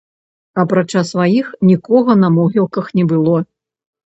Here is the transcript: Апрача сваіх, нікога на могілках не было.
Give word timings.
Апрача 0.61 1.03
сваіх, 1.09 1.51
нікога 1.71 2.17
на 2.23 2.33
могілках 2.39 2.89
не 2.99 3.05
было. 3.15 3.37